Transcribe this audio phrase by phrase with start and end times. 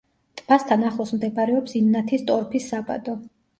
[0.39, 3.19] ტბასთან ახლოს მდებარეობს იმნათის ტორფის საბადო.